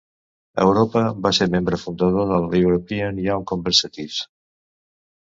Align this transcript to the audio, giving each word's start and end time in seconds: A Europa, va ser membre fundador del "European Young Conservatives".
A 0.61 0.63
Europa, 0.69 1.03
va 1.25 1.33
ser 1.41 1.47
membre 1.57 1.79
fundador 1.83 2.27
del 2.33 2.49
"European 2.65 3.23
Young 3.29 3.49
Conservatives". 3.55 4.29